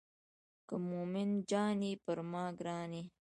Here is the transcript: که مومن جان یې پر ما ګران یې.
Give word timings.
که 0.67 0.75
مومن 0.89 1.29
جان 1.49 1.79
یې 1.87 1.93
پر 2.03 2.17
ما 2.31 2.45
ګران 2.59 2.91
یې. 2.97 3.03